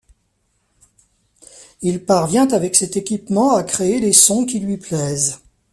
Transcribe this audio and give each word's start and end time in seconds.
Il 1.83 2.03
parvient 2.03 2.47
avec 2.47 2.75
cet 2.75 2.97
équipement 2.97 3.53
à 3.53 3.61
créer 3.63 3.99
les 3.99 4.13
sons 4.13 4.47
qui 4.47 4.59
lui 4.59 4.77
plaisent. 4.77 5.39